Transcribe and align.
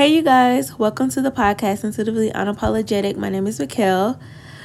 Hey, 0.00 0.14
you 0.14 0.22
guys, 0.22 0.78
welcome 0.78 1.10
to 1.10 1.20
the 1.20 1.30
podcast, 1.30 1.84
Intuitively 1.84 2.30
Unapologetic. 2.30 3.18
My 3.18 3.28
name 3.28 3.46
is 3.46 3.58
Mikkel. 3.58 4.18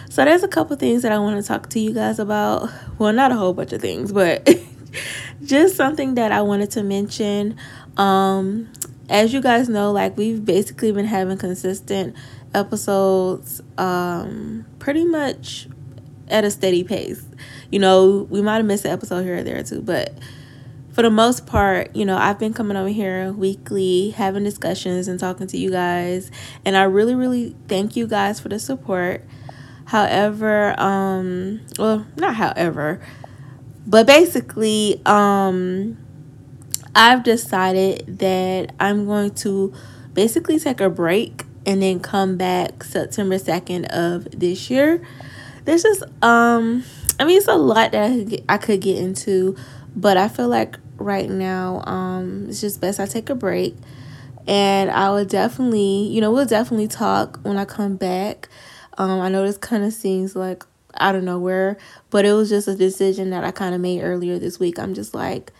So, 0.09 0.23
there's 0.23 0.43
a 0.43 0.47
couple 0.47 0.77
things 0.77 1.01
that 1.01 1.11
I 1.11 1.19
want 1.19 1.35
to 1.41 1.45
talk 1.45 1.69
to 1.71 1.79
you 1.81 1.93
guys 1.93 2.19
about. 2.19 2.69
Well, 2.99 3.11
not 3.11 3.33
a 3.33 3.35
whole 3.35 3.53
bunch 3.53 3.73
of 3.73 3.81
things, 3.81 4.13
but 4.13 4.47
just 5.43 5.75
something 5.75 6.15
that 6.15 6.31
I 6.31 6.41
wanted 6.41 6.71
to 6.71 6.83
mention. 6.83 7.57
Um, 7.97 8.71
as 9.09 9.33
you 9.33 9.41
guys 9.41 9.67
know, 9.67 9.91
like 9.91 10.15
we've 10.15 10.45
basically 10.45 10.93
been 10.93 11.03
having 11.03 11.37
consistent 11.37 12.15
episodes 12.53 13.59
um, 13.77 14.65
pretty 14.79 15.03
much 15.03 15.67
at 16.29 16.45
a 16.45 16.49
steady 16.49 16.85
pace. 16.85 17.25
You 17.73 17.79
know, 17.79 18.25
we 18.29 18.41
might 18.41 18.55
have 18.55 18.65
missed 18.65 18.85
an 18.85 18.91
episode 18.91 19.23
here 19.23 19.39
or 19.39 19.43
there 19.43 19.61
too, 19.63 19.81
but 19.81 20.17
for 20.95 21.01
the 21.01 21.09
most 21.09 21.45
part, 21.45 21.93
you 21.93 22.05
know, 22.05 22.15
I've 22.15 22.39
been 22.39 22.53
coming 22.53 22.77
over 22.77 22.87
here 22.87 23.33
weekly, 23.33 24.11
having 24.11 24.45
discussions 24.45 25.09
and 25.09 25.19
talking 25.19 25.45
to 25.47 25.57
you 25.57 25.69
guys. 25.69 26.31
And 26.63 26.77
I 26.77 26.83
really, 26.83 27.13
really 27.13 27.53
thank 27.67 27.97
you 27.97 28.07
guys 28.07 28.39
for 28.39 28.47
the 28.47 28.59
support. 28.59 29.25
However, 29.87 30.73
um, 30.79 31.59
well, 31.77 32.07
not 32.15 32.35
however, 32.35 33.01
but 33.85 34.07
basically, 34.07 35.01
um, 35.05 35.97
I've 36.95 37.23
decided 37.23 38.19
that 38.19 38.71
I'm 38.79 39.05
going 39.05 39.31
to 39.31 39.73
basically 40.13 40.59
take 40.59 40.79
a 40.79 40.89
break 40.89 41.43
and 41.65 41.81
then 41.81 41.99
come 41.99 42.37
back 42.37 42.85
September 42.85 43.35
2nd 43.35 43.87
of 43.87 44.31
this 44.31 44.69
year. 44.69 45.05
There's 45.65 45.83
just, 45.83 46.03
um, 46.23 46.85
I 47.19 47.25
mean, 47.25 47.37
it's 47.37 47.49
a 47.49 47.55
lot 47.55 47.91
that 47.91 48.11
I 48.11 48.15
could 48.15 48.29
get, 48.29 48.45
I 48.47 48.57
could 48.57 48.79
get 48.79 48.97
into, 48.97 49.57
but 49.93 50.15
I 50.15 50.29
feel 50.29 50.47
like 50.47 50.77
right 50.97 51.29
now. 51.29 51.83
Um, 51.85 52.47
it's 52.49 52.61
just 52.61 52.81
best 52.81 52.99
I 52.99 53.05
take 53.05 53.29
a 53.29 53.35
break. 53.35 53.75
And 54.47 54.91
I 54.91 55.09
will 55.09 55.25
definitely, 55.25 56.07
you 56.07 56.21
know, 56.21 56.31
we'll 56.31 56.45
definitely 56.45 56.87
talk 56.87 57.39
when 57.43 57.57
I 57.57 57.65
come 57.65 57.95
back. 57.95 58.47
Um, 58.97 59.19
I 59.19 59.29
know 59.29 59.45
this 59.45 59.57
kind 59.57 59.83
of 59.83 59.91
seems 59.91 60.35
like 60.35 60.63
I 60.93 61.11
don't 61.11 61.25
know 61.25 61.39
where, 61.39 61.77
but 62.09 62.25
it 62.25 62.33
was 62.33 62.49
just 62.49 62.67
a 62.67 62.75
decision 62.75 63.31
that 63.31 63.43
I 63.43 63.51
kind 63.51 63.75
of 63.75 63.81
made 63.81 64.01
earlier 64.01 64.39
this 64.39 64.59
week. 64.59 64.79
I'm 64.79 64.93
just 64.93 65.13
like, 65.13 65.51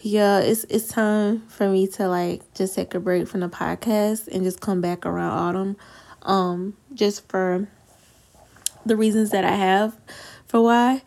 yeah, 0.00 0.40
it's 0.40 0.64
it's 0.64 0.88
time 0.88 1.46
for 1.48 1.68
me 1.68 1.86
to 1.88 2.08
like 2.08 2.52
just 2.54 2.74
take 2.74 2.94
a 2.94 3.00
break 3.00 3.28
from 3.28 3.40
the 3.40 3.48
podcast 3.48 4.28
and 4.28 4.44
just 4.44 4.60
come 4.60 4.80
back 4.80 5.06
around 5.06 5.30
autumn. 5.30 5.76
Um, 6.22 6.76
just 6.94 7.28
for 7.28 7.68
the 8.86 8.96
reasons 8.96 9.30
that 9.30 9.44
I 9.44 9.54
have 9.54 9.96
for 10.46 10.62
why. 10.62 11.02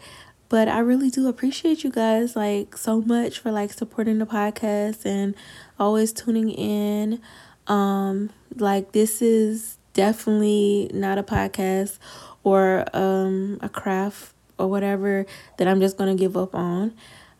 But 0.50 0.68
I 0.70 0.80
really 0.80 1.10
do 1.10 1.28
appreciate 1.28 1.84
you 1.84 1.92
guys 1.92 2.36
like 2.36 2.78
so 2.78 3.02
much 3.02 3.40
for 3.40 3.52
like 3.52 3.74
supporting 3.74 4.18
the 4.20 4.26
podcast 4.26 5.06
and 5.06 5.36
always 5.80 6.14
tuning 6.14 6.50
in. 6.50 7.22
Um 7.68 8.30
like 8.56 8.94
this 8.94 9.22
is 9.22 9.78
definitely 9.94 10.90
not 10.94 11.18
a 11.18 11.24
podcast 11.24 11.98
or 12.44 12.86
um 12.94 13.58
a 13.62 13.70
craft 13.70 14.34
or 14.58 14.68
whatever 14.68 15.26
that 15.58 15.68
I'm 15.68 15.82
just 15.82 15.98
going 15.98 16.16
to 16.16 16.20
give 16.20 16.38
up 16.38 16.56
on. 16.56 16.94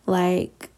Like 0.06 0.70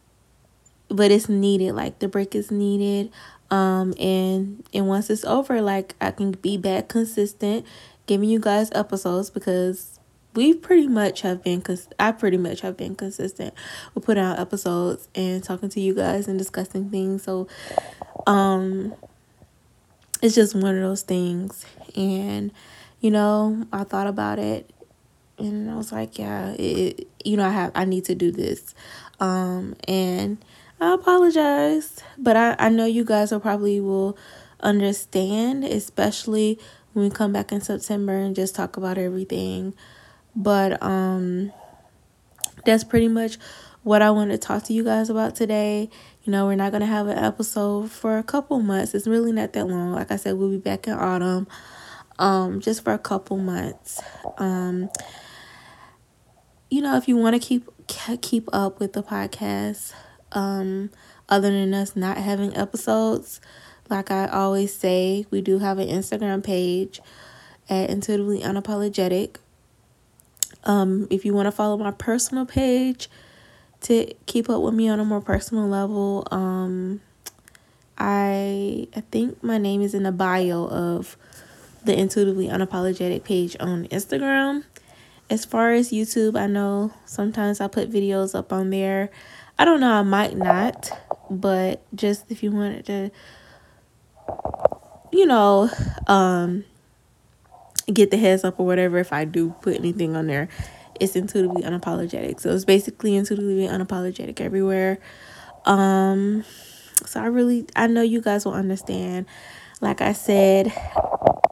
but 0.88 1.10
it's 1.10 1.28
needed. 1.28 1.74
Like 1.74 1.98
the 1.98 2.08
break 2.08 2.34
is 2.34 2.50
needed. 2.50 3.12
Um 3.50 3.94
and 3.98 4.64
and 4.72 4.86
once 4.86 5.10
it's 5.10 5.24
over 5.24 5.60
like 5.60 5.96
I 6.00 6.12
can 6.12 6.32
be 6.32 6.56
back 6.56 6.88
consistent 6.88 7.66
giving 8.06 8.28
you 8.28 8.40
guys 8.40 8.70
episodes 8.72 9.30
because 9.30 9.99
we 10.34 10.54
pretty 10.54 10.86
much 10.86 11.22
have 11.22 11.42
been 11.42 11.60
cause 11.60 11.88
I 11.98 12.12
pretty 12.12 12.36
much 12.36 12.60
have 12.60 12.76
been 12.76 12.94
consistent 12.94 13.54
with 13.94 14.04
putting 14.04 14.22
out 14.22 14.38
episodes 14.38 15.08
and 15.14 15.42
talking 15.42 15.68
to 15.70 15.80
you 15.80 15.94
guys 15.94 16.28
and 16.28 16.38
discussing 16.38 16.90
things. 16.90 17.22
So 17.22 17.48
um 18.26 18.94
it's 20.22 20.34
just 20.34 20.54
one 20.54 20.76
of 20.76 20.82
those 20.82 21.02
things 21.02 21.64
and 21.96 22.52
you 23.00 23.10
know, 23.10 23.66
I 23.72 23.84
thought 23.84 24.06
about 24.06 24.38
it 24.38 24.70
and 25.38 25.70
I 25.70 25.74
was 25.74 25.90
like, 25.90 26.18
yeah, 26.18 26.50
it, 26.58 27.08
you 27.24 27.36
know, 27.36 27.46
I 27.46 27.50
have 27.50 27.72
I 27.74 27.84
need 27.84 28.04
to 28.06 28.14
do 28.14 28.30
this. 28.30 28.74
Um 29.18 29.74
and 29.88 30.38
I 30.80 30.94
apologize, 30.94 32.02
but 32.18 32.36
I 32.36 32.54
I 32.58 32.68
know 32.68 32.86
you 32.86 33.04
guys 33.04 33.32
will 33.32 33.40
probably 33.40 33.80
will 33.80 34.16
understand, 34.60 35.64
especially 35.64 36.58
when 36.92 37.04
we 37.04 37.10
come 37.10 37.32
back 37.32 37.50
in 37.50 37.60
September 37.60 38.16
and 38.16 38.36
just 38.36 38.54
talk 38.54 38.76
about 38.76 38.98
everything 38.98 39.74
but 40.34 40.82
um 40.82 41.52
that's 42.64 42.84
pretty 42.84 43.08
much 43.08 43.38
what 43.82 44.02
I 44.02 44.10
want 44.10 44.30
to 44.30 44.38
talk 44.38 44.64
to 44.64 44.72
you 44.72 44.84
guys 44.84 45.08
about 45.08 45.34
today. 45.34 45.88
You 46.24 46.32
know, 46.32 46.44
we're 46.46 46.54
not 46.54 46.70
going 46.70 46.82
to 46.82 46.86
have 46.86 47.06
an 47.06 47.16
episode 47.16 47.90
for 47.90 48.18
a 48.18 48.22
couple 48.22 48.60
months. 48.60 48.94
It's 48.94 49.06
really 49.06 49.32
not 49.32 49.54
that 49.54 49.66
long. 49.66 49.92
Like 49.92 50.10
I 50.10 50.16
said, 50.16 50.36
we'll 50.36 50.50
be 50.50 50.58
back 50.58 50.86
in 50.86 50.94
autumn 50.94 51.46
um 52.18 52.60
just 52.60 52.84
for 52.84 52.92
a 52.92 52.98
couple 52.98 53.38
months. 53.38 54.00
Um 54.38 54.90
you 56.70 56.82
know, 56.82 56.96
if 56.96 57.08
you 57.08 57.16
want 57.16 57.40
to 57.40 57.40
keep 57.40 57.68
keep 58.20 58.48
up 58.52 58.78
with 58.78 58.92
the 58.92 59.02
podcast 59.02 59.92
um 60.32 60.90
other 61.28 61.50
than 61.50 61.72
us 61.74 61.96
not 61.96 62.18
having 62.18 62.56
episodes, 62.56 63.40
like 63.88 64.10
I 64.10 64.26
always 64.26 64.74
say, 64.74 65.26
we 65.30 65.40
do 65.40 65.58
have 65.58 65.78
an 65.78 65.88
Instagram 65.88 66.44
page 66.44 67.00
at 67.68 67.88
Intuitively 67.88 68.40
Unapologetic. 68.40 69.36
Um, 70.64 71.06
if 71.10 71.24
you 71.24 71.32
want 71.32 71.46
to 71.46 71.52
follow 71.52 71.76
my 71.76 71.90
personal 71.90 72.46
page 72.46 73.08
to 73.82 74.12
keep 74.26 74.50
up 74.50 74.62
with 74.62 74.74
me 74.74 74.88
on 74.88 75.00
a 75.00 75.04
more 75.04 75.20
personal 75.20 75.66
level, 75.68 76.26
um, 76.30 77.00
I 77.98 78.88
I 78.96 79.00
think 79.10 79.42
my 79.42 79.58
name 79.58 79.82
is 79.82 79.94
in 79.94 80.04
the 80.04 80.12
bio 80.12 80.66
of 80.66 81.16
the 81.84 81.98
Intuitively 81.98 82.48
Unapologetic 82.48 83.24
page 83.24 83.56
on 83.60 83.86
Instagram. 83.88 84.64
As 85.28 85.44
far 85.44 85.72
as 85.72 85.90
YouTube, 85.90 86.38
I 86.38 86.46
know 86.46 86.92
sometimes 87.04 87.60
I 87.60 87.68
put 87.68 87.90
videos 87.90 88.34
up 88.34 88.52
on 88.52 88.70
there. 88.70 89.10
I 89.58 89.64
don't 89.64 89.80
know, 89.80 89.92
I 89.92 90.02
might 90.02 90.36
not, 90.36 90.90
but 91.30 91.82
just 91.94 92.30
if 92.30 92.42
you 92.42 92.50
wanted 92.50 92.86
to, 92.86 93.10
you 95.12 95.26
know, 95.26 95.70
um, 96.06 96.64
get 97.90 98.10
the 98.10 98.16
heads 98.16 98.44
up 98.44 98.58
or 98.58 98.66
whatever 98.66 98.98
if 98.98 99.12
I 99.12 99.24
do 99.24 99.50
put 99.60 99.76
anything 99.76 100.16
on 100.16 100.26
there. 100.26 100.48
It's 100.98 101.16
intuitively 101.16 101.62
unapologetic. 101.62 102.40
So 102.40 102.54
it's 102.54 102.64
basically 102.64 103.16
intuitively 103.16 103.66
unapologetic 103.66 104.40
everywhere. 104.40 104.98
Um 105.64 106.44
so 107.06 107.20
I 107.20 107.26
really 107.26 107.66
I 107.76 107.86
know 107.86 108.02
you 108.02 108.20
guys 108.20 108.44
will 108.44 108.54
understand. 108.54 109.26
Like 109.80 110.00
I 110.00 110.12
said, 110.12 110.72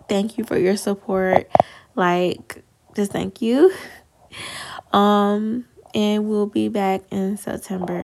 thank 0.09 0.37
you 0.39 0.45
for 0.45 0.59
your 0.59 0.77
support. 0.77 1.51
Like 1.95 2.63
just 2.95 3.13
thank 3.13 3.43
you. 3.43 3.73
Um 4.93 5.67
and 5.95 6.29
we'll 6.29 6.47
be 6.47 6.69
back 6.69 7.03
in 7.11 7.37
September. 7.37 7.97